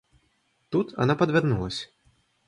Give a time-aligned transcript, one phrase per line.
[0.69, 1.93] Тут она подвернулась.